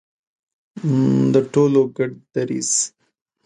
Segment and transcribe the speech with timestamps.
[1.33, 2.71] د ټولو ګډ دریځ.